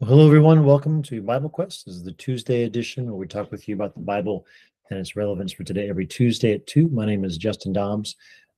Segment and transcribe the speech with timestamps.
[0.00, 0.64] Well, hello, everyone.
[0.64, 1.84] Welcome to Bible Quest.
[1.84, 4.46] This is the Tuesday edition where we talk with you about the Bible
[4.90, 6.86] and its relevance for today every Tuesday at 2.
[6.90, 8.14] My name is Justin Dobbs.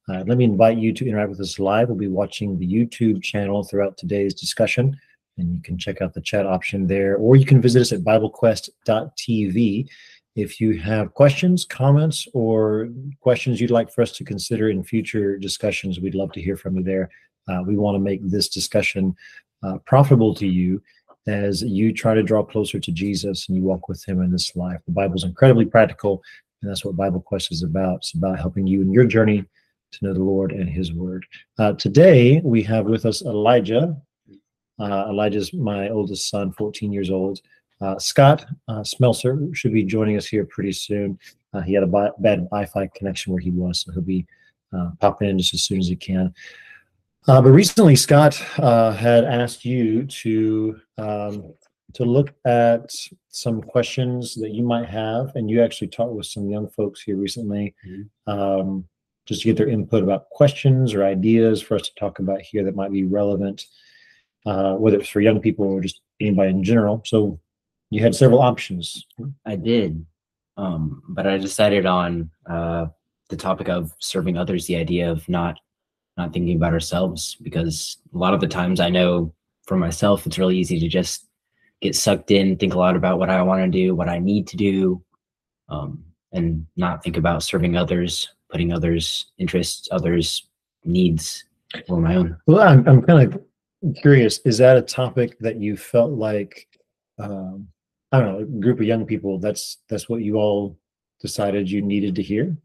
[0.06, 1.88] Uh, let me invite you to interact with us live.
[1.88, 4.94] We'll be watching the YouTube channel throughout today's discussion,
[5.38, 8.01] and you can check out the chat option there, or you can visit us at
[8.01, 9.88] BibleQuest.tv.
[10.37, 15.38] If you have questions, comments, or questions you'd like for us to consider in future
[15.38, 17.09] discussions, we'd love to hear from you there.
[17.48, 19.16] Uh, we want to make this discussion
[19.62, 20.83] uh, profitable to you
[21.30, 24.55] as you try to draw closer to Jesus and you walk with him in this
[24.57, 24.80] life.
[24.87, 26.23] The Bible is incredibly practical,
[26.61, 27.98] and that's what Bible Quest is about.
[27.98, 29.45] It's about helping you in your journey
[29.93, 31.25] to know the Lord and his word.
[31.59, 33.97] Uh, today, we have with us Elijah.
[34.79, 37.41] Uh, Elijah's my oldest son, 14 years old.
[37.81, 41.19] Uh, Scott uh, Smelser should be joining us here pretty soon.
[41.55, 44.27] Uh, he had a bad Wi-Fi connection where he was, so he'll be
[44.73, 46.34] uh, popping in just as soon as he can.
[47.29, 51.55] Uh, but recently, Scott uh, had asked you to um,
[51.95, 52.91] to look at
[53.28, 57.17] some questions that you might have, and you actually talked with some young folks here
[57.17, 58.30] recently, mm-hmm.
[58.33, 58.84] um,
[59.27, 62.64] just to get their input about questions or ideas for us to talk about here
[62.64, 63.67] that might be relevant,
[64.47, 67.02] uh, whether it's for young people or just anybody in general.
[67.05, 67.39] So,
[67.91, 69.05] you had several options.
[69.45, 70.06] I did,
[70.56, 72.86] um, but I decided on uh,
[73.28, 75.58] the topic of serving others, the idea of not
[76.21, 79.33] not thinking about ourselves because a lot of the times I know
[79.67, 81.27] for myself it's really easy to just
[81.81, 84.47] get sucked in, think a lot about what I want to do, what I need
[84.48, 85.03] to do,
[85.69, 90.47] um, and not think about serving others, putting others' interests, others'
[90.85, 91.45] needs
[91.89, 92.37] over my own.
[92.47, 94.39] Well, I'm, I'm kind of curious.
[94.45, 96.69] Is that a topic that you felt like,
[97.19, 97.69] um,
[98.13, 99.39] I don't know, a group of young people?
[99.39, 100.77] That's that's what you all
[101.21, 102.57] decided you needed to hear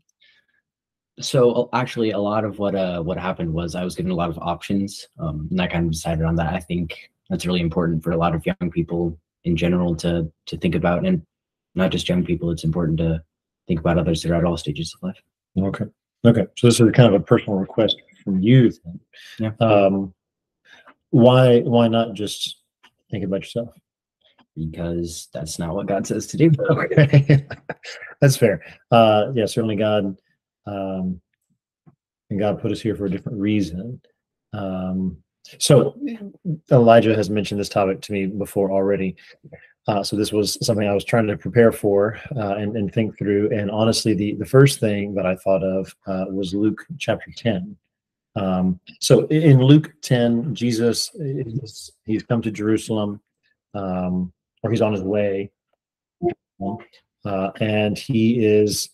[1.20, 4.30] so actually a lot of what uh what happened was i was given a lot
[4.30, 6.54] of options um and i kind of decided on that.
[6.54, 10.58] I think that's really important for a lot of young people in general to to
[10.58, 11.22] think about and
[11.74, 13.24] not just young people it's important to
[13.68, 15.22] think about others that are at all stages of life.
[15.58, 15.86] Okay.
[16.24, 16.46] Okay.
[16.58, 18.72] So this is kind of a personal request from you.
[19.40, 19.52] Yeah.
[19.60, 20.14] Um
[21.12, 22.58] why why not just
[23.10, 23.70] think about yourself?
[24.58, 26.52] Because that's not what god says to do.
[26.70, 27.46] Okay.
[28.22, 28.62] That's fair.
[28.92, 30.18] Uh yeah certainly god
[30.66, 31.22] um,
[32.30, 34.02] and God put us here for a different reason.
[34.54, 35.18] Um,
[35.60, 35.96] so
[36.72, 39.16] Elijah has mentioned this topic to me before already.
[39.88, 43.18] Uh, so this was something I was trying to prepare for uh, and, and, think
[43.18, 43.52] through.
[43.52, 47.78] And honestly, the the first thing that I thought of uh, was Luke chapter ten.
[48.36, 53.22] Um, so in Luke ten, Jesus is, he's come to Jerusalem,
[53.76, 54.34] um,
[54.64, 55.52] or he's on his way,
[57.24, 58.90] uh, and he is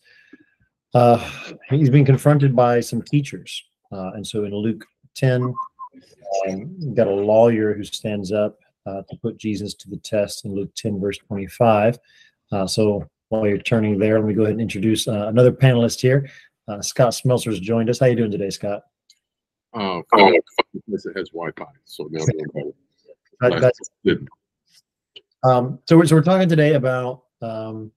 [0.94, 1.30] uh,
[1.70, 3.64] he's been confronted by some teachers.
[3.92, 4.86] Uh, and so in Luke
[5.16, 5.54] 10,
[6.50, 10.56] um, got a lawyer who stands up uh, to put Jesus to the test in
[10.56, 12.00] Luke 10, verse 25.
[12.52, 16.02] Uh, so while you're turning there, let me go ahead and introduce uh, another panelist
[16.02, 16.30] here.
[16.68, 18.00] Uh, Scott Smelser has joined us.
[18.00, 18.84] How you doing today, Scott?
[19.74, 20.44] Uh, it
[21.16, 22.26] has Wi-Fi, so now
[23.50, 23.74] that,
[25.44, 27.92] um, so, we're, so we're talking today about um,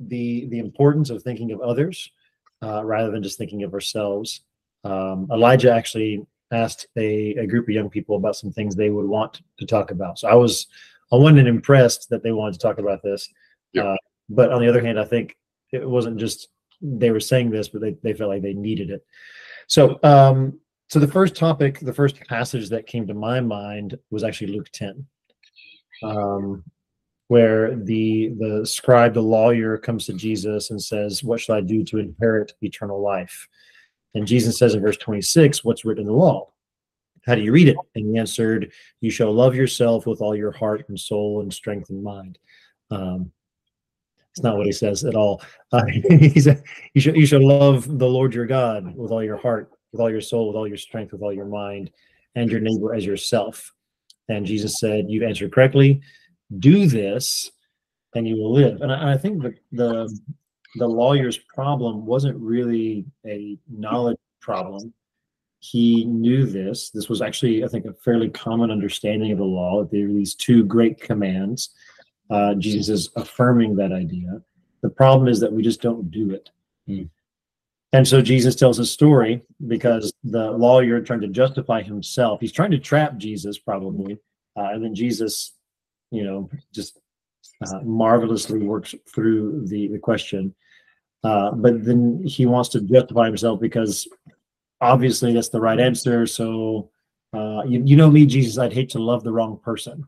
[0.00, 2.10] the the importance of thinking of others
[2.62, 4.40] uh, rather than just thinking of ourselves.
[4.84, 9.06] Um, Elijah actually asked a, a group of young people about some things they would
[9.06, 10.18] want to talk about.
[10.18, 10.66] So I was
[11.12, 13.28] I wasn't impressed that they wanted to talk about this.
[13.72, 13.84] Yeah.
[13.84, 13.96] Uh,
[14.28, 15.36] but on the other hand, I think
[15.72, 16.48] it wasn't just
[16.80, 19.04] they were saying this, but they, they felt like they needed it.
[19.66, 24.22] So um, so the first topic, the first passage that came to my mind was
[24.22, 25.06] actually Luke 10.
[26.02, 26.64] Um,
[27.28, 31.84] where the the scribe, the lawyer, comes to Jesus and says, "What shall I do
[31.84, 33.48] to inherit eternal life?"
[34.14, 36.50] And Jesus says in verse 26, "What's written in the law?
[37.26, 40.52] How do you read it?" And he answered, "You shall love yourself with all your
[40.52, 42.38] heart and soul and strength and mind."
[42.90, 43.32] Um,
[44.30, 45.42] it's not what he says at all.
[45.72, 46.62] Uh, he said,
[46.92, 50.10] "You shall you shall love the Lord your God with all your heart, with all
[50.10, 51.90] your soul, with all your strength, with all your mind,
[52.34, 53.72] and your neighbor as yourself."
[54.28, 56.02] And Jesus said, "You've answered correctly."
[56.58, 57.50] Do this
[58.14, 58.80] and you will live.
[58.80, 60.18] And I, I think the, the
[60.76, 64.92] the lawyer's problem wasn't really a knowledge problem.
[65.60, 66.90] He knew this.
[66.90, 69.80] This was actually, I think, a fairly common understanding of the law.
[69.80, 71.70] That There are these two great commands.
[72.28, 74.42] Uh, Jesus is affirming that idea.
[74.82, 76.50] The problem is that we just don't do it.
[76.86, 77.04] Hmm.
[77.92, 82.40] And so Jesus tells a story because the lawyer trying to justify himself.
[82.40, 84.18] He's trying to trap Jesus, probably.
[84.56, 85.52] Uh, and then Jesus
[86.14, 86.98] you know, just
[87.66, 90.54] uh, marvelously works through the, the question.
[91.22, 94.06] Uh, but then he wants to justify himself because
[94.80, 96.26] obviously that's the right answer.
[96.26, 96.90] So,
[97.32, 100.06] uh, you, you know me, Jesus, I'd hate to love the wrong person.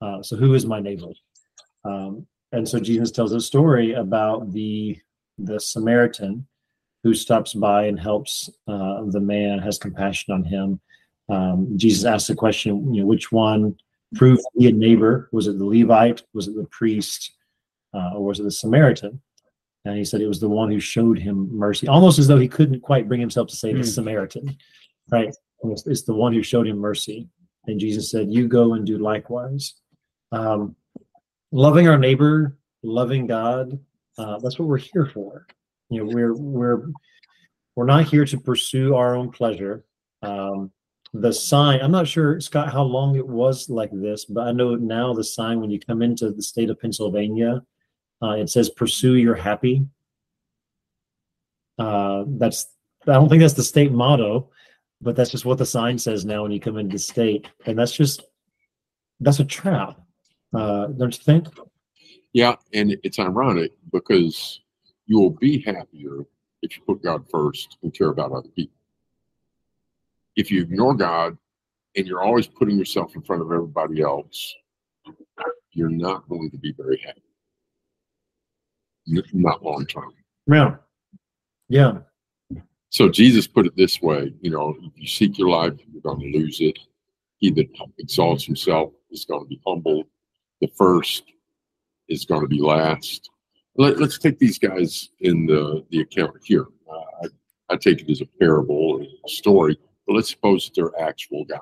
[0.00, 1.12] Uh, so who is my neighbor?
[1.84, 4.98] Um, and so Jesus tells a story about the
[5.38, 6.46] the Samaritan
[7.02, 10.80] who stops by and helps uh, the man, has compassion on him.
[11.28, 13.76] Um, Jesus asks the question, you know, which one
[14.14, 15.28] proved to be a neighbor?
[15.32, 16.22] Was it the Levite?
[16.32, 17.32] Was it the priest?
[17.92, 19.20] Uh, or was it the Samaritan?
[19.84, 22.48] And he said it was the one who showed him mercy, almost as though he
[22.48, 23.84] couldn't quite bring himself to say the Hmm.
[23.84, 24.56] Samaritan,
[25.10, 25.34] right?
[25.62, 27.28] It's, it's the one who showed him mercy.
[27.66, 29.74] And Jesus said, You go and do likewise.
[30.32, 30.74] Um,
[31.52, 33.78] loving our neighbor, loving God,
[34.18, 35.46] uh, that's what we're here for.
[35.90, 36.86] You know, we're we're
[37.76, 39.84] we're not here to pursue our own pleasure.
[40.22, 40.70] Um,
[41.14, 44.74] the sign, I'm not sure, Scott, how long it was like this, but I know
[44.74, 47.62] now the sign when you come into the state of Pennsylvania,
[48.20, 49.86] uh, it says "Pursue your happy."
[51.78, 52.66] Uh, that's
[53.06, 54.50] I don't think that's the state motto,
[55.00, 57.78] but that's just what the sign says now when you come into the state, and
[57.78, 58.24] that's just
[59.20, 60.00] that's a trap,
[60.52, 61.46] uh, don't you think?
[62.32, 64.60] Yeah, and it's ironic because
[65.06, 66.24] you will be happier
[66.62, 68.74] if you put God first and care about other people.
[70.36, 71.36] If you ignore God
[71.96, 74.54] and you're always putting yourself in front of everybody else,
[75.72, 77.22] you're not going to be very happy.
[79.32, 80.12] Not long term.
[80.46, 80.76] Yeah,
[81.68, 81.98] yeah,
[82.90, 86.20] So Jesus put it this way, you know, if you seek your life, you're going
[86.20, 86.78] to lose it.
[87.38, 90.06] He that exalts himself is going to be humbled.
[90.60, 91.24] The first
[92.08, 93.28] is going to be last.
[93.76, 96.66] Let, us take these guys in the, the account here.
[96.88, 99.78] Uh, I, I take it as a parable or a story,
[100.08, 101.60] let's suppose that they're actual guys.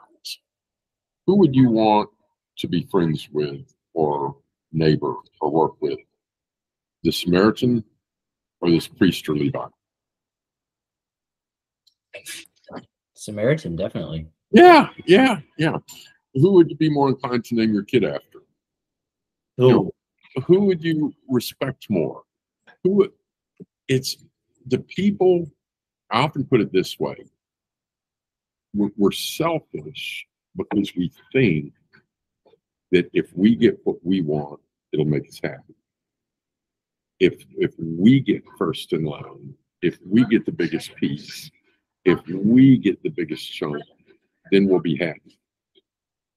[1.27, 2.11] Who would you want
[2.59, 4.37] to be friends with or
[4.73, 5.99] neighbor or work with?
[7.05, 7.85] The Samaritan
[8.61, 9.67] or this priest or Levi?
[13.15, 14.27] Samaritan, definitely.
[14.51, 15.79] Yeah, yeah, yeah.
[16.35, 18.41] Who would you be more inclined to name your kid after?
[19.59, 19.93] oh,
[20.47, 22.23] Who would you respect more?
[22.85, 23.13] Who?
[23.89, 24.17] It's
[24.67, 25.51] the people.
[26.11, 27.17] I often put it this way:
[28.75, 30.27] we're, selfish
[30.57, 31.73] because we think
[32.91, 34.61] that if we get what we want,
[34.93, 35.75] it'll make us happy.
[37.21, 41.51] If if we get first in line, if we get the biggest piece,
[42.05, 43.83] if we get the biggest chunk,
[44.51, 45.39] then we'll be happy.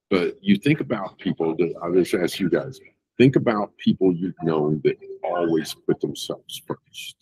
[0.10, 2.80] But you think about people that I'll just ask you guys,
[3.18, 7.16] think about people you've known that always put themselves first.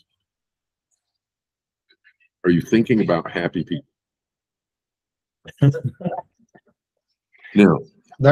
[2.44, 3.93] Are you thinking about happy people?
[7.56, 7.78] now,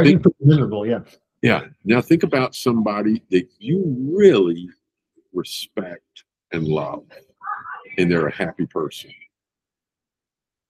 [0.04, 0.86] be pretty miserable.
[0.86, 1.00] Yeah,
[1.42, 1.62] yeah.
[1.84, 3.84] Now think about somebody that you
[4.16, 4.70] really
[5.34, 7.06] respect and love,
[7.98, 9.12] and they're a happy person.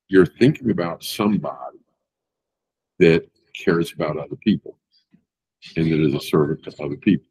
[0.08, 1.80] You're thinking about somebody
[3.00, 4.78] that cares about other people
[5.76, 7.26] and that is a servant to other people.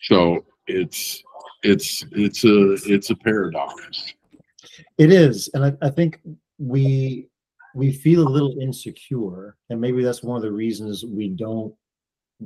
[0.00, 1.22] So it's
[1.62, 4.14] it's it's a it's a paradox.
[4.96, 6.20] it is, and I, I think
[6.58, 7.28] we
[7.74, 11.74] we feel a little insecure, and maybe that's one of the reasons we don't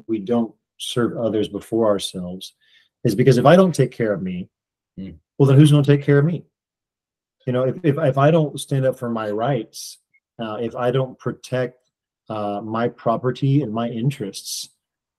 [0.07, 2.55] we don't serve others before ourselves,
[3.05, 4.49] is because if I don't take care of me,
[4.99, 5.11] Hmm.
[5.39, 6.45] well, then who's going to take care of me?
[7.47, 9.99] You know, if if, if I don't stand up for my rights,
[10.39, 11.79] uh, if I don't protect
[12.29, 14.69] uh, my property and my interests,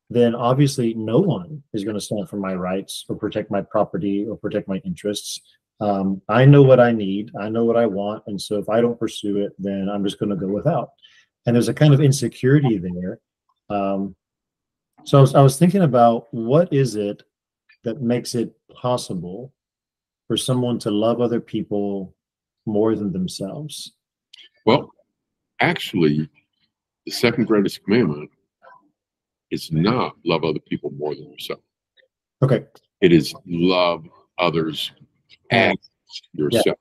[0.10, 3.62] then obviously no one is going to stand up for my rights or protect my
[3.62, 5.42] property or protect my interests.
[5.80, 8.80] Um, I know what I need, I know what I want, and so if I
[8.80, 10.92] don't pursue it, then I'm just going to go without.
[11.46, 13.20] And there's a kind of insecurity there.
[13.70, 14.16] Um,
[15.04, 17.24] so I was, I was thinking about what is it
[17.84, 19.54] that makes it possible
[20.28, 22.16] for someone to love other people
[22.66, 23.94] more than themselves?
[24.66, 24.92] Well,
[25.60, 26.30] actually,
[27.06, 28.30] the second greatest commandment
[29.52, 31.60] is not love other people more than yourself.
[32.42, 32.66] Okay,
[33.02, 34.06] It is love
[34.38, 34.92] others
[35.54, 35.76] as
[36.34, 36.78] yourself.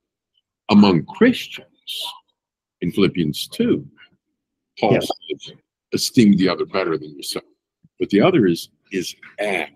[0.70, 1.68] Among Christians,
[2.80, 3.86] in Philippians 2,
[4.80, 5.00] Paul Yeah.
[5.00, 5.52] says,
[5.92, 7.44] esteem the other better than yourself.
[7.98, 9.68] But the other is is as.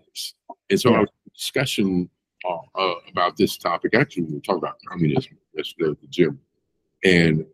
[0.69, 1.01] And so Yeah.
[1.01, 2.09] In discussion
[2.47, 3.95] uh, uh, about this topic.
[3.95, 6.39] Actually, we were talking about communism yesterday at the gym.
[7.03, 7.45] And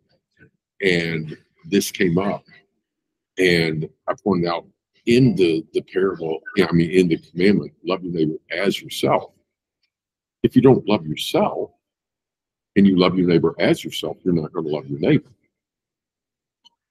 [0.82, 2.44] and this came up.
[3.38, 4.66] And I pointed out
[5.06, 9.33] in the the parable, yeah, I mean in the commandment, love your neighbor as yourself.
[10.44, 11.70] If you don't love yourself
[12.76, 15.30] and you love your neighbor as yourself, you're not going to love your neighbor.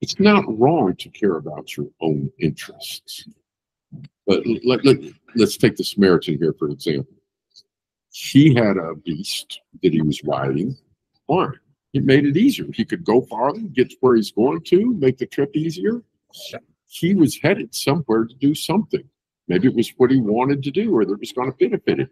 [0.01, 3.29] It's not wrong to care about your own interests.
[4.25, 4.97] But let, let,
[5.35, 7.13] let's take the Samaritan here, for example.
[8.09, 10.75] He had a beast that he was riding.
[11.27, 11.59] Fine.
[11.93, 12.65] It made it easier.
[12.73, 16.01] He could go farther, get to where he's going to, make the trip easier.
[16.87, 19.07] he was headed somewhere to do something.
[19.47, 22.09] Maybe it was what he wanted to do or that was going to benefit him.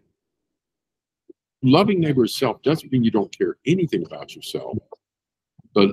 [1.62, 4.76] Loving neighbor as self doesn't mean you don't care anything about yourself.
[5.74, 5.90] But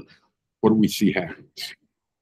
[0.62, 1.74] what do we see happens?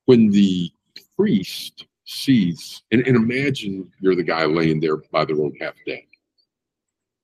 [0.06, 0.72] When the
[1.16, 6.04] priest sees, and, and imagine you're the guy laying there by the road half dead.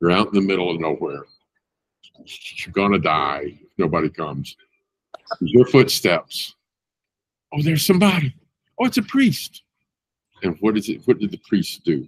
[0.02, 1.26] You're out in the middle of nowhere.
[2.16, 4.56] You're gonna die if nobody comes.
[5.40, 6.56] Your footsteps.
[7.54, 8.34] Oh, there's somebody.
[8.80, 9.64] Oh, it's a priest.
[10.42, 11.02] And what is it?
[11.06, 12.08] What did the priest do?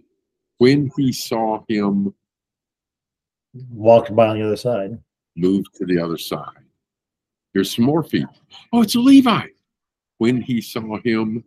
[0.57, 2.13] When he saw him
[3.69, 4.97] Walked by on the other side.
[5.37, 6.63] Moved to the other side,
[7.53, 8.25] here's some more feet.
[8.71, 9.51] Oh, it's a Levite.
[10.17, 11.43] When he saw him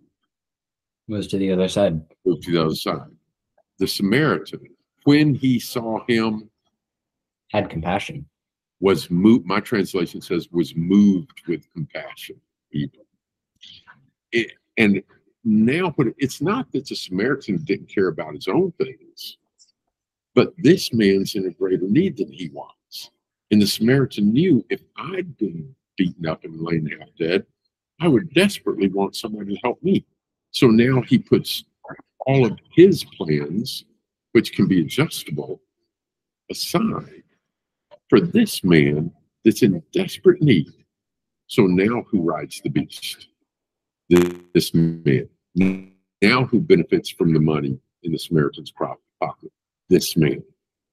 [1.06, 2.00] Moves to the other side.
[2.26, 3.08] move to the other side,
[3.78, 4.60] the Samaritan,
[5.04, 6.50] when he saw him,
[7.50, 8.26] Had compassion.
[8.80, 9.46] was moved.
[9.46, 12.36] My translation says was moved with compassion.
[12.72, 13.00] Even.
[14.32, 15.02] It, and
[15.44, 19.38] now, but it's not that the Samaritan didn't care about his own things,
[20.38, 23.10] but this man's in a greater need than he was.
[23.50, 27.44] And the Samaritan knew if I'd been beaten up and laying half dead,
[28.00, 30.04] I would desperately want someone to help me.
[30.52, 31.64] So now he puts
[32.20, 33.84] all of his plans,
[34.30, 35.60] which can be adjustable,
[36.52, 37.24] aside
[38.08, 39.10] for this man
[39.44, 40.72] that's in desperate need.
[41.48, 43.26] So now who rides the beast?
[44.08, 45.28] This man.
[46.22, 49.50] Now who benefits from the money in the Samaritan's pocket?
[49.88, 50.42] This man.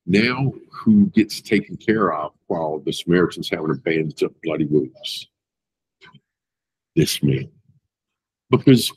[0.05, 5.27] Now who gets taken care of while the Samaritan's having a bandage up bloody wounds?
[6.95, 7.49] This man.
[8.49, 8.91] Because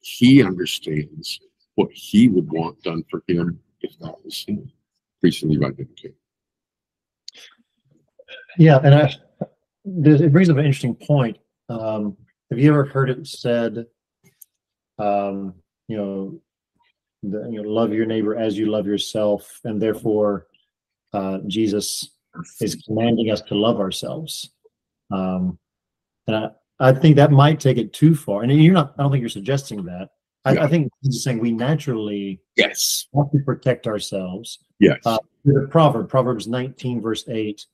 [0.00, 1.40] he understands
[1.74, 4.70] what he would want done for him if that was him.
[5.22, 6.12] Recently, Levi didn't care.
[8.58, 9.14] Yeah, and I,
[9.84, 11.38] this, it brings up an interesting point.
[11.68, 12.16] Um,
[12.50, 13.86] have you ever heard it said,
[14.98, 15.54] um,
[15.88, 16.40] you know,
[17.22, 20.46] the, you know, love your neighbor as you love yourself, and therefore,
[21.12, 22.10] uh, Jesus
[22.60, 24.50] is commanding us to love ourselves.
[25.10, 25.58] Um,
[26.26, 26.50] and I,
[26.80, 28.42] I think that might take it too far.
[28.42, 28.94] And you're not.
[28.98, 30.08] I don't think you're suggesting that.
[30.44, 30.58] I.
[30.58, 33.06] I think he's saying we naturally Yes.
[33.14, 34.58] have to protect ourselves.
[34.80, 34.98] Yes.
[35.04, 37.64] Uh, the proverb, Proverbs 19, verse 8,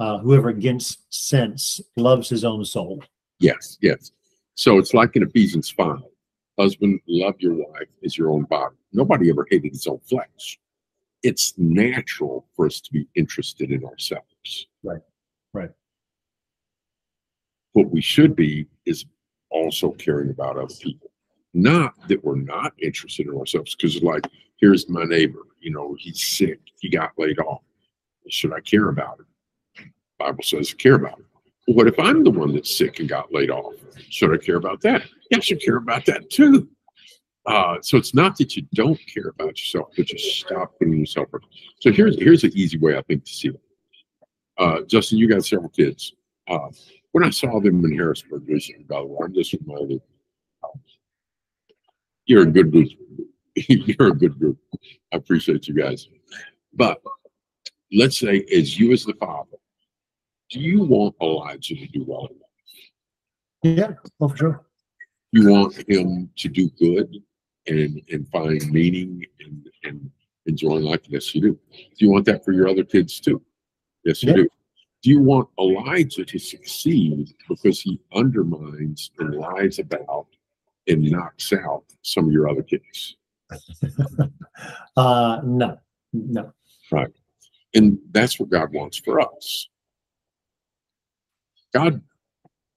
[0.00, 3.02] uh, whoever against sense loves his own soul.
[3.40, 4.12] Yes, yes.
[4.54, 5.96] So it's like in Ephesians 5
[6.58, 8.76] husband, love your wife as your own body.
[8.92, 10.58] Nobody ever hated his own flesh.
[11.22, 14.66] It's natural for us to be interested in ourselves.
[14.82, 15.00] Right,
[15.52, 15.70] right.
[17.72, 19.06] What we should be is
[19.50, 21.10] also caring about other people.
[21.54, 26.22] Not that we're not interested in ourselves, because like, here's my neighbor, you know, he's
[26.22, 27.62] sick, he got laid off.
[28.28, 29.92] Should I care about him?
[30.18, 31.26] Bible says care about him.
[31.66, 33.74] Well, what if I'm the one that's sick and got laid off?
[34.10, 35.02] Should I care about that?
[35.30, 36.68] Yeah, I should care about that too.
[37.46, 41.28] Uh, so it's not that you don't care about yourself, but you stop putting yourself
[41.30, 41.46] first.
[41.80, 43.60] So here's here's an easy way I think to see it.
[44.56, 46.14] Uh, Justin, you got several kids.
[46.48, 46.68] Uh,
[47.12, 50.00] when I saw them in Harrisburg by the way, I'm just reminded,
[50.62, 50.68] uh,
[52.26, 52.88] you're a good group.
[53.54, 54.58] you're a good group.
[55.12, 56.08] I appreciate you guys.
[56.72, 57.00] But
[57.92, 59.56] let's say, as you as the father,
[60.50, 62.28] do you want Elijah to do well?
[63.64, 64.66] Yeah, oh, for sure.
[65.32, 67.16] You want him to do good
[67.66, 70.10] and and find meaning and and
[70.44, 71.00] enjoy life?
[71.08, 71.58] Yes, you do.
[71.72, 73.40] Do you want that for your other kids too?
[74.04, 74.36] Yes, you Yeah.
[74.36, 74.48] do.
[75.02, 80.26] Do you want Elijah to succeed because he undermines and lies about
[80.86, 83.16] and knocks out some of your other kids?
[84.96, 85.76] Uh, no,
[86.12, 86.52] no.
[86.92, 87.10] Right.
[87.74, 89.68] And that's what God wants for us.
[91.74, 92.00] God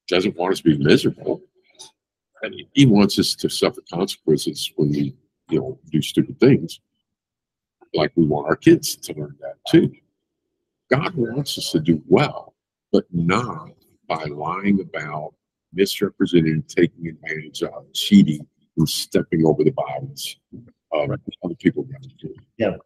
[0.07, 1.41] doesn't want us to be miserable.
[2.41, 5.15] And he- he wants us to suffer consequences when we,
[5.49, 6.79] you know, do stupid things.
[7.93, 9.91] Like we want our kids to learn that too.
[10.89, 12.55] God wants us to do well,
[12.91, 13.71] but not
[14.07, 15.33] by lying about,
[15.73, 18.47] misrepresenting, taking advantage of, cheating,
[18.77, 20.37] and stepping over the bounds
[20.91, 21.11] of
[21.43, 21.87] other people.
[22.57, 22.77] Yeah.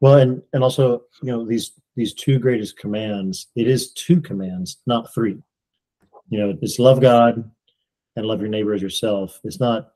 [0.00, 3.48] Well, and and also, you know, these these two greatest commands.
[3.56, 5.42] It is two commands, not three.
[6.28, 7.50] You know, it's love God
[8.16, 9.40] and love your neighbor as yourself.
[9.44, 9.92] It's not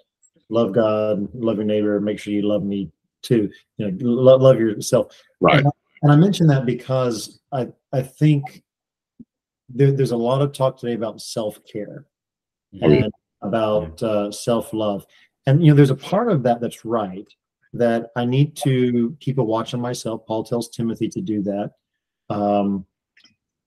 [0.49, 2.90] love God, love your neighbor, make sure you love me
[3.23, 3.50] too.
[3.76, 5.16] You know, love, love yourself.
[5.40, 5.64] Right.
[6.02, 8.62] And I mention that because I I think
[9.68, 12.06] there, there's a lot of talk today about self care
[12.70, 12.87] yeah.
[12.87, 15.04] and about uh, self love,
[15.47, 17.26] and you know there's a part of that that's right
[17.75, 20.25] that I need to keep a watch on myself.
[20.26, 21.73] Paul tells Timothy to do that.
[22.30, 22.87] Um,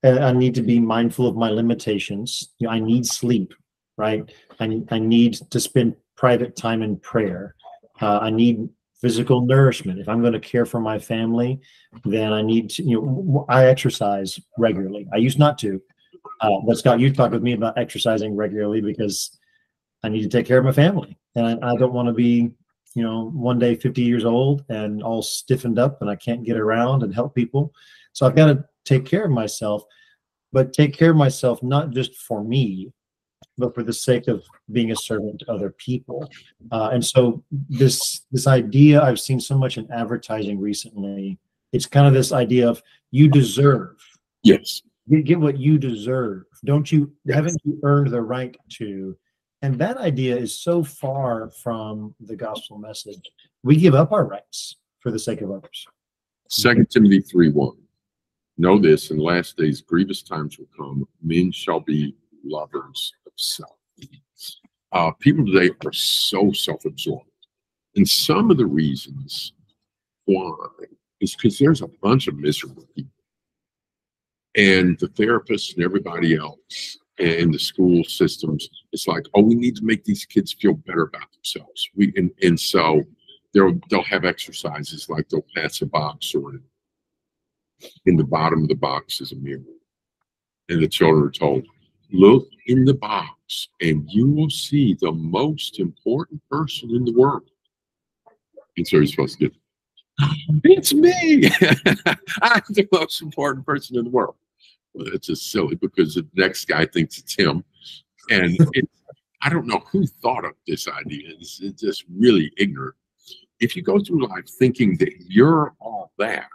[0.03, 2.49] I need to be mindful of my limitations.
[2.57, 3.53] You know, I need sleep,
[3.97, 4.29] right?
[4.59, 7.55] I I need to spend private time in prayer.
[8.01, 8.67] Uh, I need
[9.01, 9.99] physical nourishment.
[9.99, 11.59] If I'm going to care for my family,
[12.05, 15.07] then I need to, you know, I exercise regularly.
[15.11, 15.81] I used not to.
[16.39, 19.39] Uh, but Scott, you talked with me about exercising regularly because
[20.03, 21.17] I need to take care of my family.
[21.35, 22.51] And I, I don't want to be,
[22.93, 26.57] you know, one day 50 years old and all stiffened up and I can't get
[26.57, 27.73] around and help people.
[28.13, 29.83] So I've got to take care of myself,
[30.51, 32.91] but take care of myself not just for me,
[33.57, 36.29] but for the sake of being a servant to other people.
[36.71, 41.37] Uh, and so this this idea I've seen so much in advertising recently.
[41.73, 43.97] It's kind of this idea of you deserve.
[44.43, 44.81] Yes.
[45.09, 46.43] Get, get what you deserve.
[46.65, 47.11] Don't you?
[47.29, 49.17] Haven't you earned the right to?
[49.61, 53.21] And that idea is so far from the gospel message.
[53.63, 55.85] We give up our rights for the sake of others.
[56.49, 57.80] Second Timothy 3 1.
[58.57, 61.07] Know this, in last days grievous times will come.
[61.21, 63.77] Men shall be lovers of self.
[64.91, 67.29] Uh, people today are so self absorbed.
[67.95, 69.53] And some of the reasons
[70.25, 70.55] why
[71.21, 73.11] is because there's a bunch of miserable people.
[74.55, 79.77] And the therapists and everybody else and the school systems, it's like, oh, we need
[79.77, 81.89] to make these kids feel better about themselves.
[81.95, 83.03] We and, and so
[83.53, 86.59] they'll they'll have exercises like they'll pass a box or
[88.05, 89.61] in the bottom of the box is a mirror.
[90.69, 91.65] And the children are told,
[92.11, 97.49] look in the box and you will see the most important person in the world.
[98.77, 99.57] And so you're supposed to get,
[100.63, 101.45] it's me.
[102.41, 104.35] I'm the most important person in the world.
[104.93, 107.63] Well, it's just silly because the next guy thinks it's him.
[108.29, 108.89] And it,
[109.41, 111.33] I don't know who thought of this idea.
[111.39, 112.95] It's, it's just really ignorant.
[113.59, 116.47] If you go through life thinking that you're all that,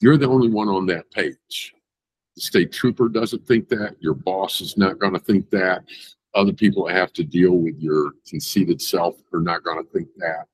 [0.00, 1.74] you're the only one on that page.
[2.36, 3.96] The state trooper doesn't think that.
[4.00, 5.84] Your boss is not going to think that.
[6.34, 10.08] Other people that have to deal with your conceited self are not going to think
[10.18, 10.46] that.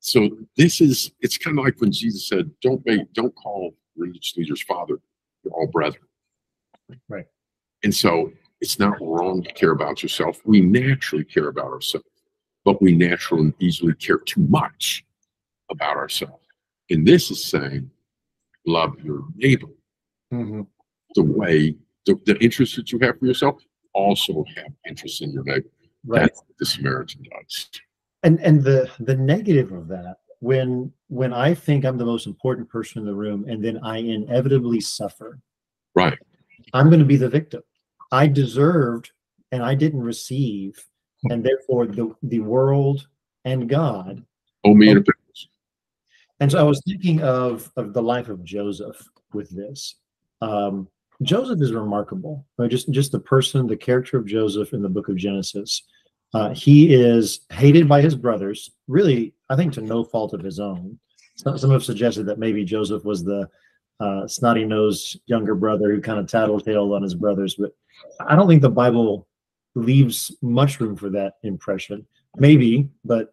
[0.00, 4.36] So this is it's kind of like when Jesus said, "Don't make, don't call religious
[4.36, 5.00] leaders father.
[5.42, 6.04] You're all brethren."
[7.08, 7.26] Right.
[7.82, 10.40] And so it's not wrong to care about yourself.
[10.44, 12.06] We naturally care about ourselves,
[12.64, 15.04] but we naturally and easily care too much
[15.70, 16.44] about ourselves.
[16.90, 17.90] And this is saying,
[18.68, 19.66] love your neighbor
[20.32, 20.60] Mm-hmm.
[21.14, 23.56] the way the, the interests that you have for yourself
[23.94, 25.68] also have interests in your neighbor.
[26.06, 26.20] Right.
[26.20, 27.68] That's what the Samaritan does.
[28.24, 32.68] and and the the negative of that when when i think i'm the most important
[32.68, 35.40] person in the room and then i inevitably suffer
[35.94, 36.18] Right.
[36.74, 37.62] i'm going to be the victim
[38.12, 39.10] i deserved
[39.50, 40.72] and i didn't receive
[41.30, 43.08] and therefore the the world
[43.46, 44.22] and god
[44.64, 45.02] Oh, me and a
[46.40, 49.96] and so i was thinking of of the life of joseph with this
[50.40, 50.88] um
[51.22, 52.70] joseph is remarkable right?
[52.70, 55.82] just just the person the character of joseph in the book of genesis
[56.34, 60.60] uh, he is hated by his brothers, really, I think to no fault of his
[60.60, 60.98] own.
[61.36, 63.48] Some, some have suggested that maybe Joseph was the
[64.00, 67.72] uh, snotty nosed younger brother who kind of tattletaled on his brothers, but
[68.20, 69.26] I don't think the Bible
[69.74, 72.06] leaves much room for that impression.
[72.36, 73.32] Maybe, but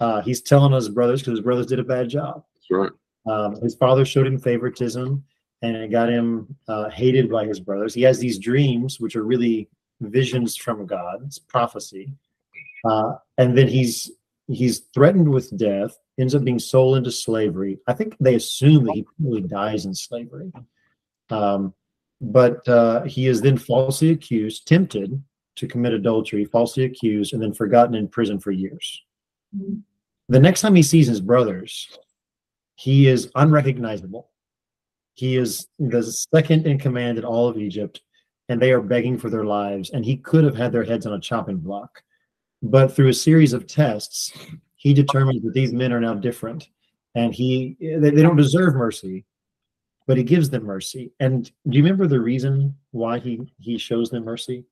[0.00, 2.44] uh, he's telling his brothers because his brothers did a bad job.
[2.54, 2.92] That's right.
[3.26, 5.24] Um, his father showed him favoritism
[5.62, 7.94] and it got him uh, hated by his brothers.
[7.94, 9.68] He has these dreams, which are really
[10.00, 12.12] visions from God, it's prophecy.
[12.84, 14.10] Uh, and then he's
[14.46, 17.78] he's threatened with death, ends up being sold into slavery.
[17.86, 20.52] I think they assume that he probably dies in slavery.
[21.30, 21.72] Um,
[22.20, 25.22] but uh, he is then falsely accused, tempted
[25.56, 29.02] to commit adultery, falsely accused, and then forgotten in prison for years.
[30.28, 31.98] The next time he sees his brothers,
[32.76, 34.30] he is unrecognizable.
[35.14, 38.00] He is the second in command in all of Egypt,
[38.48, 39.90] and they are begging for their lives.
[39.90, 42.02] And he could have had their heads on a chopping block.
[42.62, 44.32] But through a series of tests,
[44.76, 46.68] he determines that these men are now different.
[47.14, 49.24] And he they, they don't deserve mercy,
[50.06, 51.12] but he gives them mercy.
[51.20, 54.64] And do you remember the reason why he he shows them mercy?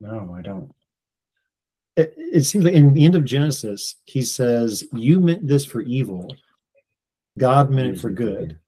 [0.00, 0.72] No, I don't.
[1.96, 5.82] It, it seems like in the end of Genesis, he says, You meant this for
[5.82, 6.34] evil,
[7.38, 8.58] God meant it for good.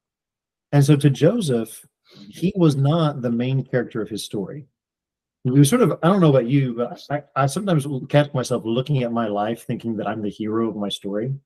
[0.73, 1.85] And so to Joseph,
[2.29, 4.67] he was not the main character of his story.
[5.45, 9.03] We sort of, I don't know about you, but I, I sometimes catch myself looking
[9.03, 11.27] at my life thinking that I'm the hero of my story.
[11.27, 11.41] You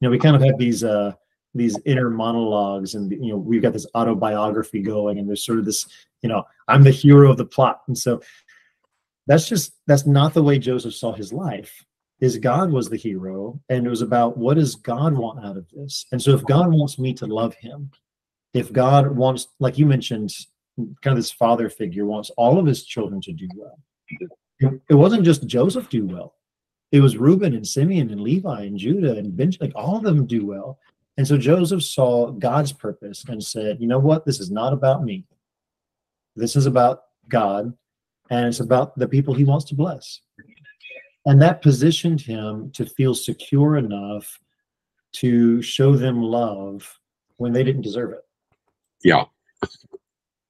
[0.00, 1.12] know, we kind of have these uh
[1.54, 5.64] these inner monologues and you know, we've got this autobiography going, and there's sort of
[5.64, 5.86] this,
[6.22, 7.82] you know, I'm the hero of the plot.
[7.86, 8.20] And so
[9.28, 11.84] that's just that's not the way Joseph saw his life.
[12.18, 15.68] His God was the hero, and it was about what does God want out of
[15.70, 16.06] this?
[16.10, 17.90] And so if God wants me to love him,
[18.54, 20.34] if God wants, like you mentioned,
[20.76, 23.78] kind of this father figure wants all of his children to do well,
[24.88, 26.34] it, wasn't just Joseph do well.
[26.90, 30.26] It was Reuben and Simeon and Levi and Judah and Benjamin, like all of them
[30.26, 30.78] do well.
[31.18, 34.24] And so Joseph saw God's purpose and said, you know what?
[34.24, 35.24] This is not about me.
[36.34, 37.74] This is about God
[38.30, 40.20] and it's about the people he wants to bless.
[41.26, 44.38] And that positioned him to feel secure enough
[45.12, 46.98] to show them love
[47.36, 48.24] when they didn't deserve it.
[49.02, 49.24] Yeah.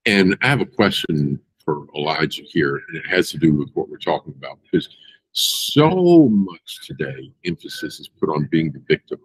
[0.06, 3.88] And I have a question for Elijah here, and it has to do with what
[3.88, 4.88] we're talking about because
[5.32, 9.18] so much today emphasis is put on being the victim.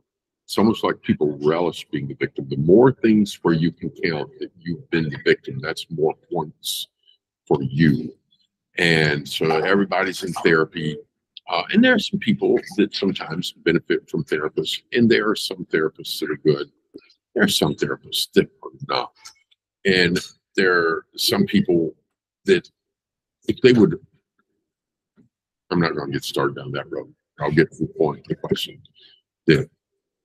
[0.45, 2.47] It's almost like people relish being the victim.
[2.49, 6.87] The more things where you can count that you've been the victim, that's more points
[7.47, 8.13] for you.
[8.77, 10.97] And so everybody's in therapy.
[11.49, 15.65] Uh, and there are some people that sometimes benefit from therapists, and there are some
[15.65, 16.71] therapists that are good.
[17.35, 19.11] There are some therapists that are not.
[19.85, 20.19] And
[20.55, 21.93] there are some people
[22.45, 22.69] that,
[23.47, 23.99] if they would,
[25.69, 27.13] I'm not going to get started down that road.
[27.39, 28.81] I'll get to the point, the question
[29.47, 29.69] that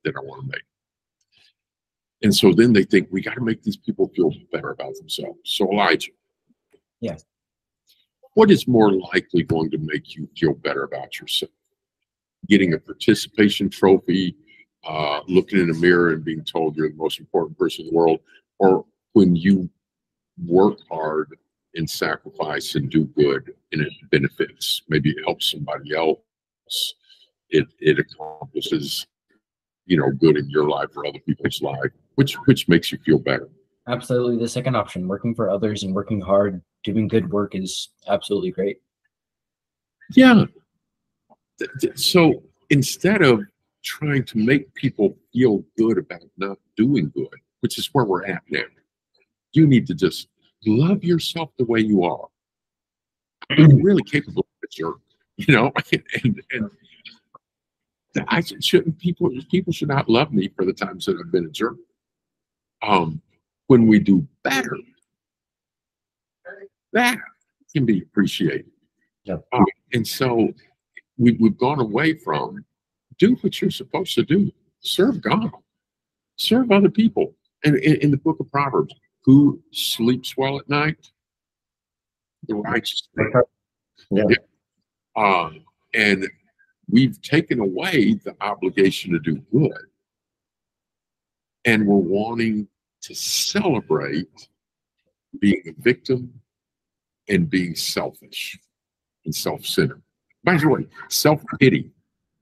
[0.05, 0.63] that I want to make.
[2.23, 5.39] And so then they think we got to make these people feel better about themselves.
[5.45, 6.13] So Elijah,
[7.01, 7.25] Yes.
[8.39, 11.51] What is more likely going to make you feel better about yourself?
[12.47, 14.37] Getting a participation trophy,
[14.89, 17.97] uh, looking in a mirror and being told you're the most important person in the
[17.97, 18.21] world,
[18.61, 19.69] or when you
[20.47, 21.37] work hard
[21.75, 26.95] and sacrifice and do good and it benefits, maybe it helps somebody else,
[27.51, 29.09] it it accomplishes,
[29.87, 33.19] you know, good in your life or other people's life, which which makes you feel
[33.19, 33.49] better.
[33.89, 34.39] Absolutely.
[34.39, 38.81] The second option, working for others and working hard, doing good work is absolutely great.
[40.15, 40.45] Yeah.
[41.95, 43.43] So instead of
[43.85, 47.29] trying to make people feel good about not doing good,
[47.61, 48.63] which is where we're at now,
[49.53, 50.29] you need to just
[50.67, 52.27] love yourself the way you are.
[53.51, 54.99] You're really capable of a jerk,
[55.37, 55.73] you know,
[56.23, 56.71] and, and
[58.29, 61.47] I should- shouldn't people people should not love me for the times that I've been
[61.47, 61.77] a jerk.
[62.83, 63.21] Um,
[63.67, 64.77] when we do better,
[66.93, 67.19] that
[67.75, 68.71] can be appreciated.
[69.25, 69.45] Yep.
[69.53, 70.53] Um, and so
[71.19, 72.65] we, we've gone away from
[73.19, 75.51] do what you're supposed to do, serve God,
[76.37, 77.35] serve other people.
[77.65, 81.11] And in, in the book of Proverbs, who sleeps well at night?
[82.47, 83.09] The righteous.
[83.15, 83.33] man.
[84.11, 84.25] Yeah.
[85.17, 86.29] Um, and
[86.89, 89.73] we've taken away the obligation to do good.
[91.65, 92.69] And we're wanting
[93.03, 94.49] to celebrate
[95.41, 96.33] being a victim
[97.29, 98.59] and being selfish
[99.25, 100.03] and self centered.
[100.45, 101.91] By the way, self pity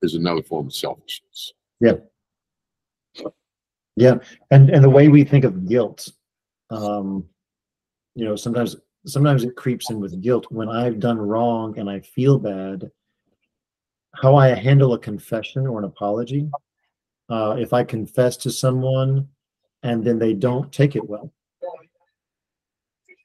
[0.03, 1.53] is another form of selfishness.
[1.81, 1.94] Yeah,
[3.96, 4.18] Yeah.
[4.51, 6.09] and and the way we think of guilt,
[6.70, 7.25] um,
[8.14, 12.01] you know, sometimes sometimes it creeps in with guilt when I've done wrong and I
[12.01, 12.90] feel bad.
[14.14, 16.51] How I handle a confession or an apology,
[17.29, 19.29] uh, if I confess to someone
[19.83, 21.33] and then they don't take it well,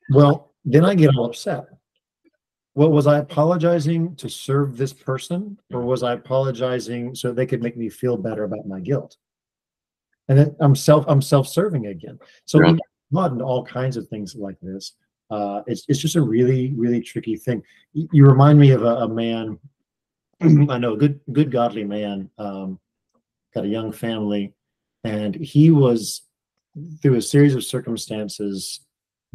[0.09, 1.65] well, then I get all upset.
[2.73, 7.61] Well, was I apologizing to serve this person, or was I apologizing so they could
[7.61, 9.17] make me feel better about my guilt?
[10.31, 12.17] and then I'm self I'm self-serving again.
[12.45, 12.77] So Yeah.
[13.25, 14.93] into all kinds of things like this.
[15.29, 17.61] Uh, it's it's just a really really tricky thing.
[17.91, 19.59] You, you remind me of a, a man.
[20.41, 22.29] I know a good good godly man.
[22.37, 22.79] Um,
[23.53, 24.53] got a young family,
[25.03, 26.21] and he was
[27.01, 28.79] through a series of circumstances.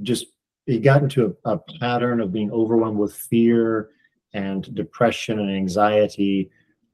[0.01, 0.27] Just
[0.67, 3.91] he got into a, a pattern of being overwhelmed with fear
[4.35, 6.51] and depression and anxiety,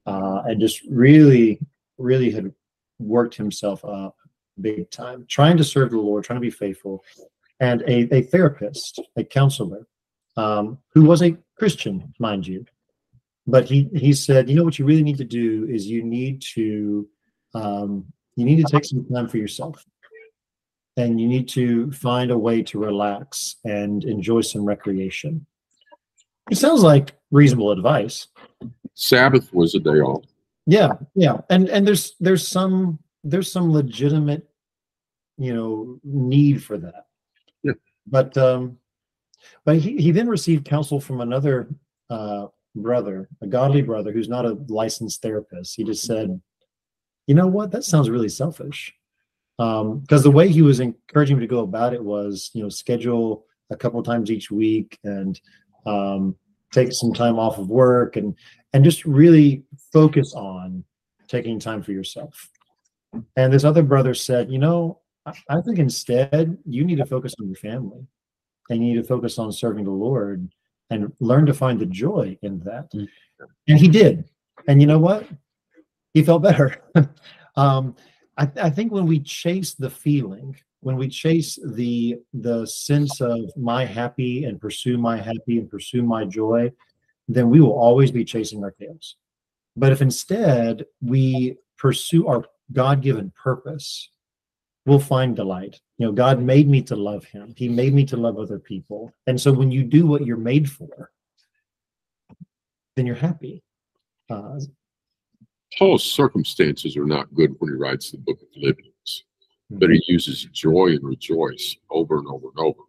[0.07, 1.59] uh, and just really
[1.99, 2.53] really had
[2.99, 4.17] worked himself up
[4.61, 7.03] big time, trying to serve the Lord, trying to be faithful,
[7.61, 9.87] and a, a therapist, a counselor,
[10.37, 12.65] um, who was a Christian, mind you.
[13.47, 16.43] But he he said, you know what you really need to do is you need
[16.55, 17.09] to
[17.55, 18.07] um,
[18.37, 19.85] you need to take some time for yourself,
[20.97, 25.47] and you need to find a way to relax and enjoy some recreation.
[26.51, 28.29] It sounds like reasonable advice.
[28.95, 30.25] Sabbath was a day off.
[30.67, 34.49] Yeah, yeah, and and there's there's some there's some legitimate,
[35.39, 37.07] you know, need for that.
[37.63, 37.73] Yeah.
[38.07, 38.79] But um,
[39.65, 41.69] but he he then received counsel from another
[42.11, 45.77] uh brother, a godly brother who's not a licensed therapist.
[45.77, 46.41] He just said,
[47.27, 48.95] you know what, that sounds really selfish.
[49.63, 52.69] Um, because the way he was encouraging me to go about it was, you know,
[52.69, 55.41] schedule a couple times each week and
[55.87, 56.35] um
[56.73, 58.35] take some time off of work and
[58.73, 60.83] and just really focus on
[61.29, 62.51] taking time for yourself.
[63.37, 67.35] And this other brother said, you know, I, I think instead you need to focus
[67.41, 68.05] on your family
[68.69, 70.51] and you need to focus on serving the Lord
[70.91, 72.93] and learn to find the joy in that.
[72.93, 73.09] Mm.
[73.69, 74.25] And he did.
[74.67, 75.29] And you know what?
[76.15, 76.83] He felt better.
[77.57, 77.95] um,
[78.43, 83.39] I, I think when we chase the feeling, when we chase the the sense of
[83.57, 86.73] my happy and pursue my happy and pursue my joy,
[87.35, 89.17] then we will always be chasing our tails.
[89.77, 94.11] But if instead we pursue our God-given purpose,
[94.87, 95.81] we'll find delight.
[95.99, 97.55] You know, God made me to love him.
[97.57, 99.13] He made me to love other people.
[99.29, 101.13] And so when you do what you're made for,
[102.97, 103.63] then you're happy.
[104.29, 104.59] Uh,
[105.79, 109.25] Paul's circumstances are not good when he writes the book of Philippians,
[109.71, 112.83] but he uses joy and rejoice over and over and over.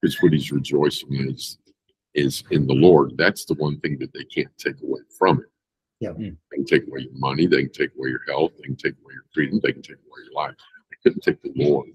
[0.00, 1.58] Because what he's rejoicing in is
[2.14, 3.12] is in the Lord.
[3.16, 5.46] That's the one thing that they can't take away from it.
[6.00, 6.10] Yeah.
[6.10, 6.36] Mm.
[6.50, 8.94] They can take away your money, they can take away your health, they can take
[9.02, 10.54] away your freedom, they can take away your life.
[10.90, 11.88] They couldn't take the Lord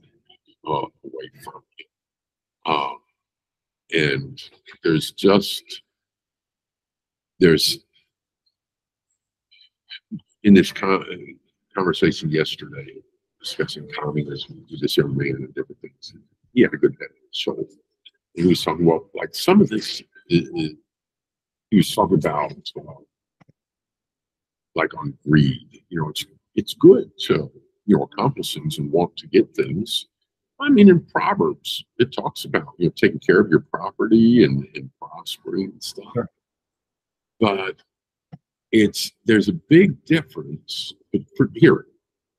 [0.68, 2.74] uh, away from you.
[2.74, 2.98] Um,
[3.94, 4.42] and
[4.84, 5.64] there's just
[7.40, 7.80] there's
[10.48, 11.06] in this con-
[11.76, 12.88] conversation yesterday
[13.42, 16.14] discussing communism with this young man and different things.
[16.54, 17.48] He had a good head his.
[18.36, 20.76] And he was talking about like some of this is, is-
[21.70, 22.94] he was talking about uh,
[24.74, 25.84] like on greed.
[25.90, 27.52] You know, it's it's good to
[27.86, 30.08] you know accomplish things and want to get things.
[30.62, 34.66] I mean, in Proverbs, it talks about you know taking care of your property and,
[34.76, 36.06] and prospering and stuff.
[36.14, 36.30] Sure.
[37.42, 37.76] But
[38.72, 40.94] it's there's a big difference.
[41.12, 41.86] But for, here,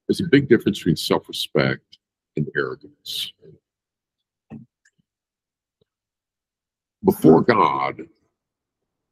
[0.06, 1.98] there's a big difference between self-respect
[2.36, 3.32] and arrogance.
[7.04, 8.02] Before God,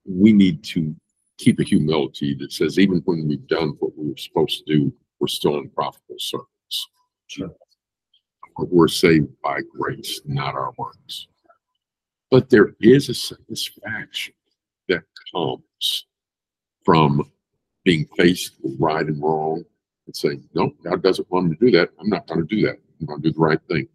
[0.04, 0.94] we need to
[1.38, 4.92] keep a humility that says even when we've done what we were supposed to do,
[5.20, 6.46] we're still in profitable service.
[7.26, 7.54] Sure.
[8.58, 11.28] We're saved by grace, not our works.
[12.30, 14.34] But there is a satisfaction
[14.88, 15.02] that
[15.32, 16.06] comes
[16.86, 17.28] from
[17.84, 19.62] being faced with right and wrong
[20.06, 21.90] and saying, no, God doesn't want me to do that.
[22.00, 22.78] I'm not going to do that.
[23.00, 23.88] I'm going to do the right thing.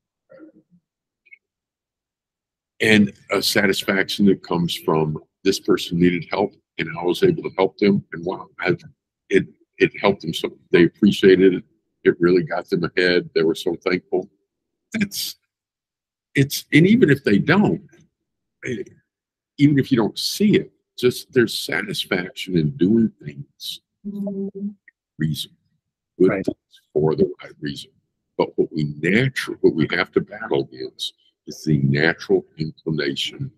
[2.82, 7.52] And a satisfaction that comes from this person needed help and I was able to
[7.58, 8.04] help them.
[8.12, 8.76] And wow, I,
[9.30, 9.46] it,
[9.78, 10.34] it helped them.
[10.34, 11.64] So they appreciated it.
[12.04, 13.30] It really got them ahead.
[13.34, 14.30] They were so thankful.
[14.94, 15.36] That's,
[16.36, 17.82] it's, and even if they don't,
[18.66, 18.84] eh,
[19.58, 24.70] even if you don't see it, just there's satisfaction in doing things mm-hmm.
[25.18, 25.52] reason,
[26.20, 26.46] good Right.
[26.46, 27.92] things for the right reason.
[28.38, 31.14] But what we natural, what we have to battle against
[31.48, 33.52] is the natural inclination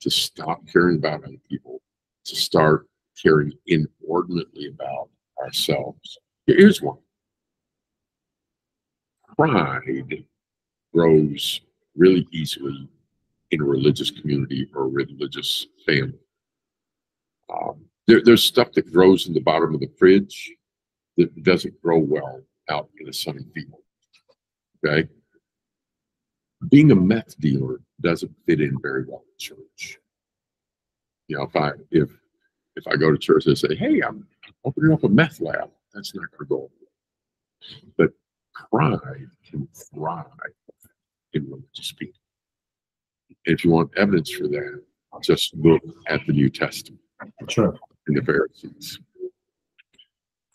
[0.00, 1.80] to stop caring about other people,
[2.24, 2.86] to start
[3.20, 5.08] caring inordinately about
[5.42, 6.18] ourselves.
[6.46, 6.98] Here's one.
[9.36, 10.24] Pride
[10.94, 11.60] grows
[11.94, 12.88] really easily
[13.50, 16.18] in a religious community or a religious family.
[17.52, 20.52] Um, there, there's stuff that grows in the bottom of the fridge
[21.16, 23.80] that doesn't grow well out in a sunny field.
[24.84, 25.08] Okay.
[26.68, 29.98] Being a meth dealer doesn't fit in very well in church.
[31.28, 32.10] You know, if I if
[32.76, 34.26] if I go to church and say, "Hey, I'm
[34.64, 36.70] opening up a meth lab," that's not going to go.
[37.96, 38.12] But
[38.70, 40.26] pride can thrive
[41.32, 42.20] in religious people.
[43.44, 44.82] If you want evidence for that,
[45.22, 47.00] just look at the New Testament
[47.48, 47.76] sure.
[48.06, 49.00] and the Pharisees.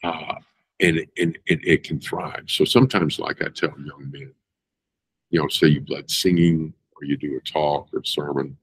[0.04, 0.36] Uh,
[0.80, 2.46] and, and, and it can thrive.
[2.48, 4.34] So sometimes, like I tell young men,
[5.30, 8.58] you know, say you led singing or you do a talk or sermon,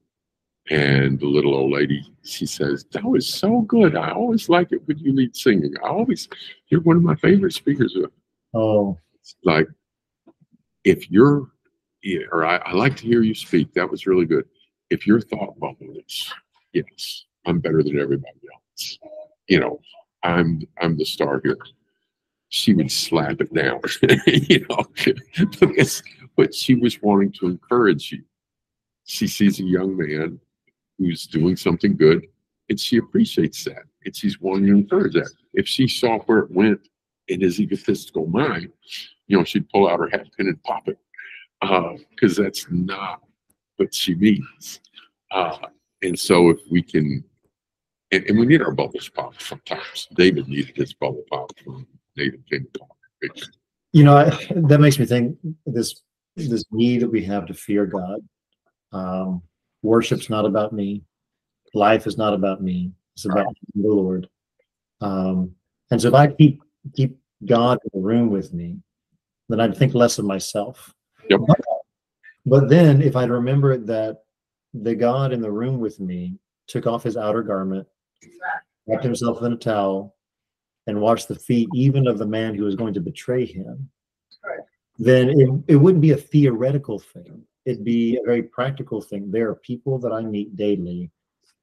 [0.71, 3.97] and the little old lady, she says, That was so good.
[3.97, 5.75] I always like it when you lead singing.
[5.83, 6.29] I always,
[6.69, 7.97] you're one of my favorite speakers.
[8.53, 8.99] Oh,
[9.45, 9.69] Like,
[10.85, 11.51] if you're,
[12.31, 13.73] or I, I like to hear you speak.
[13.75, 14.45] That was really good.
[14.91, 16.33] If your thought bubble is,
[16.73, 18.99] yes, I'm better than everybody else.
[19.49, 19.81] You know,
[20.23, 21.59] I'm I'm the star here.
[22.51, 23.81] She would slap it down,
[24.27, 24.87] you know,
[25.61, 26.03] because
[26.37, 28.23] but she was wanting to encourage you.
[29.05, 30.39] She sees a young man
[30.99, 32.27] who's doing something good,
[32.69, 35.31] and she appreciates that, and she's wanting to encourage that.
[35.55, 36.89] If she saw where it went
[37.29, 38.71] in his egotistical mind,
[39.27, 40.99] you know, she'd pull out her hat pin and pop it,
[42.11, 43.21] because that's not
[43.77, 44.81] what she means.
[45.31, 45.57] Uh,
[46.03, 47.25] and so, if we can
[48.13, 50.09] and, and we need our bubbles popped sometimes.
[50.15, 52.43] David needed his bubble popped when David
[52.77, 52.97] talk.
[53.93, 56.03] you know, I, that makes me think this
[56.37, 58.21] this need that we have to fear God.
[58.93, 59.43] Um,
[59.83, 61.03] worship's not about me.
[61.75, 62.93] Life is not about me.
[63.15, 64.29] It's about the Lord.
[65.01, 65.53] Um,
[65.91, 66.63] and so if I keep
[66.95, 68.79] keep God in the room with me,
[69.49, 70.95] then I'd think less of myself.
[71.29, 71.41] Yep.
[72.47, 74.23] But then if I remember that
[74.73, 77.87] the God in the room with me took off his outer garment,
[78.87, 80.17] wrapped himself in a towel,
[80.87, 83.91] and washed the feet even of the man who was going to betray him,
[84.45, 84.61] Right.
[84.99, 87.43] then it, it wouldn't be a theoretical thing.
[87.67, 89.31] It'd be a very practical thing.
[89.31, 91.11] There are people that I meet daily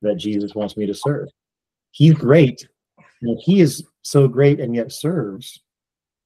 [0.03, 1.29] that Jesus wants me to serve.
[1.91, 2.67] He's great.
[3.21, 5.61] And he is so great and yet serves,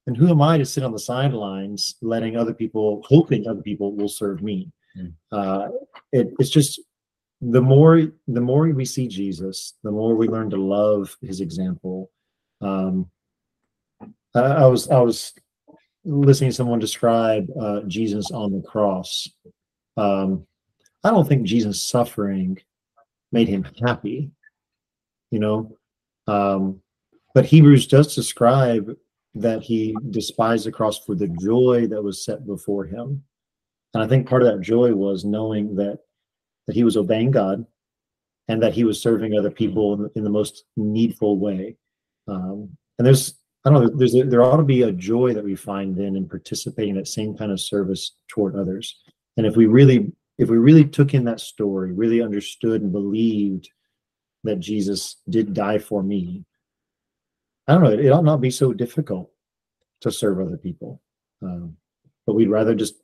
[0.06, 3.94] and who am I to sit on the sidelines letting other people, hoping other people
[3.94, 4.70] will serve me?
[4.98, 5.14] Mm.
[5.30, 5.68] Uh,
[6.12, 6.80] it, it's just
[7.40, 12.10] the more the more we see Jesus, the more we learn to love his example.
[12.60, 13.10] Um,
[14.34, 15.32] I, I was I was
[16.04, 19.28] listening to someone describe uh, Jesus on the cross.
[19.96, 20.46] Um,
[21.02, 22.58] I don't think Jesus' suffering
[23.32, 24.30] made him happy,
[25.30, 25.76] you know.
[26.26, 26.80] Um,
[27.34, 28.94] but Hebrews does describe
[29.34, 33.22] that he despised the cross for the joy that was set before him.
[33.94, 36.00] And I think part of that joy was knowing that
[36.70, 37.66] that he was obeying God
[38.46, 41.76] and that he was serving other people in, in the most needful way.
[42.28, 45.42] Um, and there's I don't know, there's a, there ought to be a joy that
[45.42, 49.00] we find then in participating in that same kind of service toward others.
[49.36, 53.68] And if we really if we really took in that story, really understood and believed
[54.44, 56.44] that Jesus did die for me,
[57.66, 59.32] I don't know, it, it ought not be so difficult
[60.02, 61.02] to serve other people.
[61.42, 61.76] Um,
[62.28, 62.94] but we'd rather just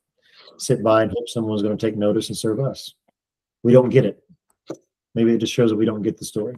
[0.57, 2.95] sit by and hope someone's going to take notice and serve us.
[3.63, 4.23] We don't get it.
[5.15, 6.57] Maybe it just shows that we don't get the story.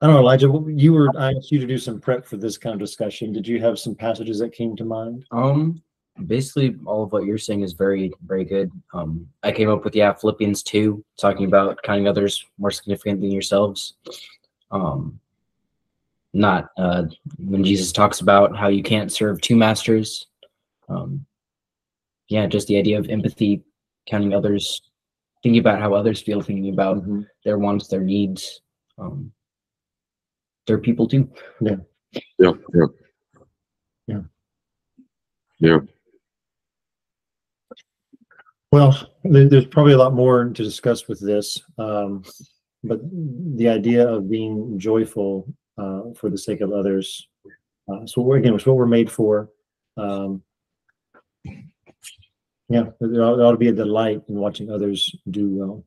[0.00, 0.52] I don't know, Elijah.
[0.66, 3.32] You were I asked you to do some prep for this kind of discussion.
[3.32, 5.24] Did you have some passages that came to mind?
[5.30, 5.82] Um,
[6.26, 8.70] basically, all of what you're saying is very, very good.
[8.92, 13.30] Um, I came up with yeah, Philippians two, talking about counting others more significant than
[13.30, 13.94] yourselves.
[14.70, 15.18] Um,
[16.34, 17.04] not uh,
[17.38, 20.26] when Jesus talks about how you can't serve two masters.
[20.88, 21.24] Um,
[22.28, 23.62] yeah, just the idea of empathy,
[24.06, 24.82] counting others,
[25.46, 27.24] thinking about how others feel, thinking about Mhm.
[27.44, 28.62] their wants, their needs.
[28.98, 29.32] Um,
[30.66, 31.30] they're people too.
[31.60, 31.76] Yeah,
[32.40, 32.52] yeah.
[32.74, 32.86] Yeah.
[34.08, 34.22] Yeah.
[35.60, 35.78] Yeah.
[38.72, 42.24] Well, there's probably a lot more to discuss with this, um,
[42.82, 42.98] but
[43.56, 45.46] the idea of being joyful
[45.78, 47.28] uh, for the sake of others.
[47.86, 49.52] Uh, so we're, again, it's what we're made for.
[49.96, 50.42] Um,
[52.68, 55.84] yeah, there ought, there ought to be a delight in watching others do well.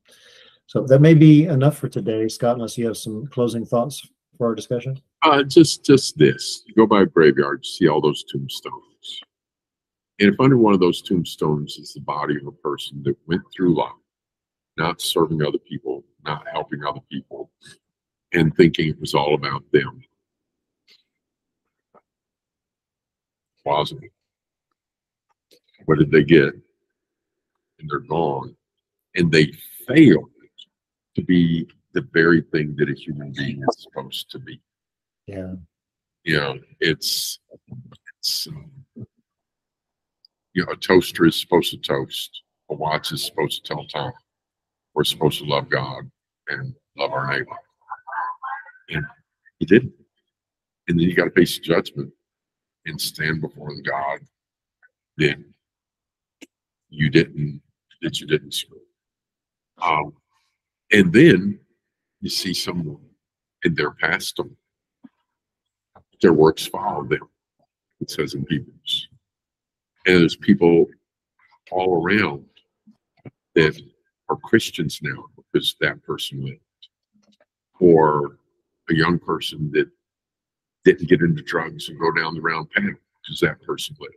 [0.66, 2.56] So that may be enough for today, Scott.
[2.56, 4.06] Unless you have some closing thoughts
[4.38, 5.00] for our discussion.
[5.22, 6.62] Uh, just just this.
[6.66, 9.20] You go by a graveyard, see all those tombstones.
[10.20, 13.42] And if under one of those tombstones is the body of a person that went
[13.54, 13.92] through life,
[14.76, 17.50] not serving other people, not helping other people,
[18.32, 20.02] and thinking it was all about them.
[23.64, 24.00] Wasn't.
[25.86, 26.54] What did they get?
[27.80, 28.56] And they're gone.
[29.16, 29.52] And they
[29.88, 30.30] failed
[31.16, 34.60] to be the very thing that a human being is supposed to be
[35.26, 35.54] Yeah.
[36.24, 37.40] you know, it's,
[38.18, 38.70] it's, um,
[40.54, 42.42] you know, a toaster is supposed to toast.
[42.70, 44.12] A watch is supposed to tell time.
[44.94, 46.08] We're supposed to love God
[46.48, 47.56] and love our neighbor.
[48.90, 49.04] And
[49.58, 49.92] he didn't.
[50.88, 52.12] And then you got to face judgment
[52.86, 54.20] and stand before the God
[55.18, 55.36] that
[56.88, 57.62] you didn't,
[58.02, 58.78] that you didn't serve.
[59.82, 60.12] Um,
[60.92, 61.60] and then
[62.20, 63.00] you see someone
[63.64, 64.40] and they're past
[66.20, 67.28] their works follow them.
[68.00, 69.08] It says in Hebrews.
[70.06, 70.86] And there's people
[71.70, 72.44] all around
[73.54, 73.80] that
[74.28, 76.60] are Christians now because that person lived.
[77.78, 78.38] Or
[78.90, 79.88] a young person that
[80.84, 82.84] didn't get into drugs and go down the round path
[83.22, 84.14] because that person lived.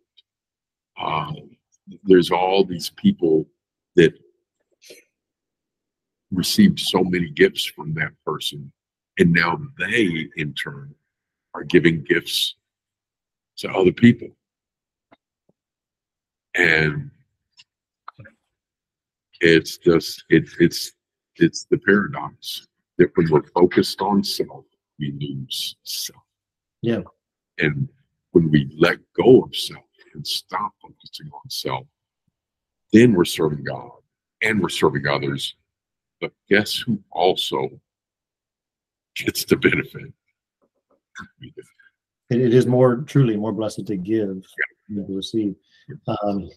[1.01, 1.49] Um,
[2.03, 3.45] there's all these people
[3.95, 4.13] that
[6.31, 8.71] received so many gifts from that person,
[9.19, 10.93] and now they, in turn,
[11.53, 12.55] are giving gifts
[13.57, 14.29] to other people.
[16.55, 17.11] And
[19.41, 20.93] it's just it, it's
[21.35, 22.67] it's the paradox
[22.97, 24.65] that when we're focused on self,
[24.99, 26.21] we lose self.
[26.81, 27.01] Yeah.
[27.59, 27.89] And
[28.31, 31.85] when we let go of self and stop focusing on self,
[32.93, 33.91] then we're serving God
[34.41, 35.55] and we're serving others.
[36.21, 37.69] But guess who also
[39.15, 40.13] gets the benefit?
[41.41, 44.43] it, it is more truly more blessed to give
[44.89, 45.55] than to receive.
[46.07, 46.49] Um,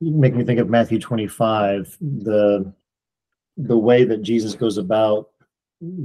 [0.00, 2.72] you make me think of Matthew 25, the
[3.56, 5.30] the way that Jesus goes about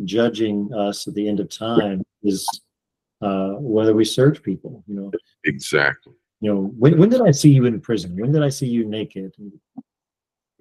[0.03, 2.47] judging us at the end of time is
[3.21, 4.83] uh, whether we serve people.
[4.87, 5.11] You know,
[5.45, 6.13] Exactly.
[6.41, 8.15] You know, when, when did I see you in prison?
[8.17, 9.33] When did I see you naked?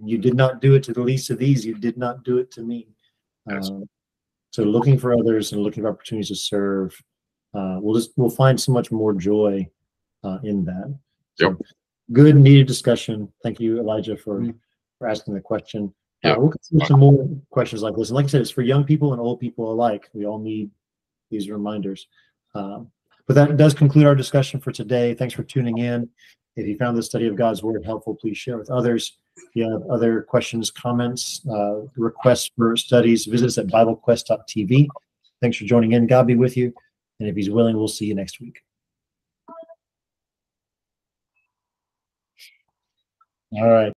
[0.05, 1.65] You did not do it to the least of these.
[1.65, 2.89] You did not do it to me.
[3.49, 3.69] Yes.
[3.71, 3.85] Um,
[4.51, 7.01] so looking for others and looking for opportunities to serve,
[7.55, 9.69] uh, we'll just we'll find so much more joy
[10.25, 10.99] uh, in that.
[11.35, 11.59] So, Yep.
[12.11, 13.31] Good needed discussion.
[13.43, 14.55] Thank you, Elijah, for, Mm.
[14.99, 15.93] for asking the question.
[16.25, 16.33] Yeah.
[16.33, 18.09] Uh, we'll consider some more questions like this.
[18.09, 20.09] And like I said, it's for young people and old people alike.
[20.15, 20.71] We all need
[21.31, 22.09] these reminders.
[22.55, 22.91] Um,
[23.29, 25.15] but that does conclude our discussion for today.
[25.15, 26.09] Thanks for tuning in.
[26.57, 29.19] If you found the study of God's word helpful, please share with others.
[29.37, 34.89] If you have other questions, comments, uh, requests for studies, visit us at BibleQuest.tv.
[35.41, 36.09] Thanks for joining in.
[36.09, 36.75] God be with you.
[37.21, 38.61] And if he's willing, we'll see you next week.
[43.53, 43.87] All right.